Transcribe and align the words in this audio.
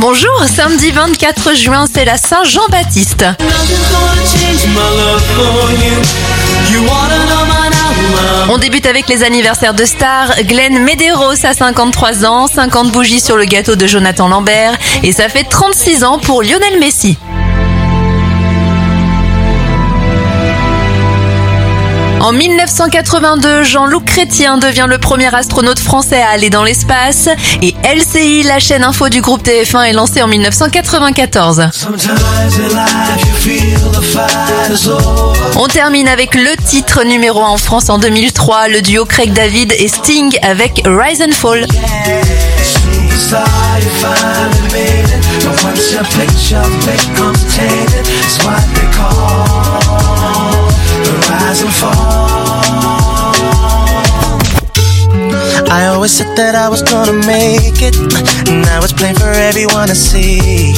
Bonjour, 0.00 0.44
samedi 0.46 0.92
24 0.92 1.54
juin, 1.54 1.84
c'est 1.92 2.06
la 2.06 2.16
Saint-Jean-Baptiste. 2.16 3.26
On 8.48 8.56
débute 8.56 8.86
avec 8.86 9.08
les 9.10 9.22
anniversaires 9.22 9.74
de 9.74 9.84
stars. 9.84 10.32
Glenn 10.44 10.82
Medeiros 10.82 11.44
a 11.44 11.52
53 11.52 12.24
ans, 12.24 12.46
50 12.46 12.90
bougies 12.90 13.20
sur 13.20 13.36
le 13.36 13.44
gâteau 13.44 13.76
de 13.76 13.86
Jonathan 13.86 14.28
Lambert 14.28 14.72
et 15.02 15.12
ça 15.12 15.28
fait 15.28 15.44
36 15.44 16.02
ans 16.02 16.18
pour 16.18 16.42
Lionel 16.42 16.80
Messi. 16.80 17.18
En 22.20 22.32
1982, 22.32 23.62
Jean-Luc 23.62 24.04
Chrétien 24.04 24.58
devient 24.58 24.86
le 24.86 24.98
premier 24.98 25.34
astronaute 25.34 25.78
français 25.78 26.20
à 26.20 26.28
aller 26.28 26.50
dans 26.50 26.62
l'espace 26.62 27.28
et 27.62 27.74
LCI, 27.82 28.42
la 28.42 28.58
chaîne 28.58 28.84
info 28.84 29.08
du 29.08 29.22
groupe 29.22 29.42
TF1, 29.42 29.84
est 29.88 29.92
lancée 29.94 30.22
en 30.22 30.28
1994. 30.28 31.70
On 35.56 35.66
termine 35.66 36.08
avec 36.08 36.34
le 36.34 36.56
titre 36.62 37.04
numéro 37.04 37.42
1 37.42 37.48
en 37.48 37.56
France 37.56 37.88
en 37.88 37.98
2003, 37.98 38.68
le 38.68 38.82
duo 38.82 39.06
Craig 39.06 39.32
David 39.32 39.72
et 39.78 39.88
Sting 39.88 40.36
avec 40.42 40.82
Rise 40.84 41.22
and 41.22 41.32
Fall. 41.32 41.66
I 55.70 55.86
always 55.86 56.10
said 56.10 56.34
that 56.34 56.58
I 56.58 56.68
was 56.68 56.82
gonna 56.82 57.14
make 57.30 57.78
it. 57.78 57.94
Now 58.66 58.82
it's 58.82 58.92
plain 58.92 59.14
for 59.14 59.30
everyone 59.30 59.86
to 59.86 59.94
see. 59.94 60.74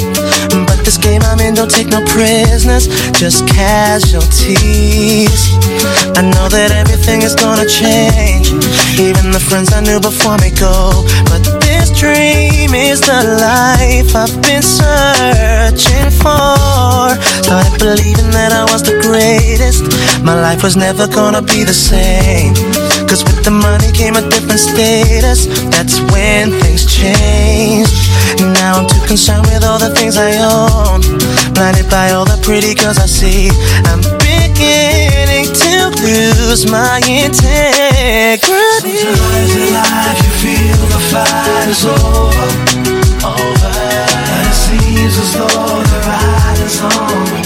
But 0.68 0.84
this 0.84 1.00
game 1.00 1.24
I'm 1.24 1.40
in 1.40 1.54
don't 1.54 1.70
take 1.72 1.88
no 1.88 2.04
prisoners, 2.12 2.92
just 3.16 3.48
casualties. 3.48 5.32
I 6.12 6.20
know 6.20 6.52
that 6.52 6.76
everything 6.76 7.24
is 7.24 7.34
gonna 7.34 7.64
change. 7.64 8.52
Even 9.00 9.32
the 9.32 9.40
friends 9.40 9.72
I 9.72 9.80
knew 9.80 9.96
before 9.96 10.36
me 10.44 10.52
go. 10.60 10.92
But 11.32 11.40
this 11.64 11.88
dream 11.96 12.76
is 12.76 13.00
the 13.00 13.24
life 13.40 14.12
I've 14.12 14.36
been 14.44 14.60
searching 14.60 16.12
for. 16.20 17.16
Started 17.48 17.80
believing 17.80 18.28
that 18.36 18.52
I 18.52 18.68
was 18.68 18.84
the 18.84 19.00
greatest. 19.00 19.88
My 20.20 20.36
life 20.36 20.62
was 20.62 20.76
never 20.76 21.08
gonna 21.08 21.40
be 21.40 21.64
the 21.64 21.72
same. 21.72 22.52
Cause 23.12 23.24
with 23.24 23.44
the 23.44 23.50
money 23.50 23.92
came 23.92 24.16
a 24.16 24.24
different 24.24 24.56
status. 24.56 25.44
That's 25.68 26.00
when 26.16 26.48
things 26.64 26.88
changed. 26.88 27.92
Now 28.56 28.80
I'm 28.80 28.88
too 28.88 29.04
concerned 29.04 29.44
with 29.52 29.68
all 29.68 29.78
the 29.78 29.92
things 29.92 30.16
I 30.16 30.40
own. 30.40 31.04
Blinded 31.52 31.92
by 31.92 32.16
all 32.16 32.24
the 32.24 32.40
pretty 32.40 32.72
girls 32.72 32.96
I 32.96 33.04
see. 33.04 33.52
I'm 33.84 34.00
beginning 34.16 35.44
to 35.44 35.92
lose 36.00 36.64
my 36.72 37.04
integrity. 37.04 38.96
Sometimes 39.04 39.60
in 39.60 39.76
life 39.76 40.16
you 40.24 40.32
feel 40.40 40.80
the 40.88 41.02
fight 41.12 41.68
is 41.68 41.84
over. 41.84 42.48
Over. 43.28 43.72
And 44.24 44.48
it 44.48 44.56
seems 44.56 45.20
as 45.20 45.36
though 45.36 45.84
the 45.84 46.00
ride 46.08 46.60
is 46.64 46.80
on. 46.80 47.41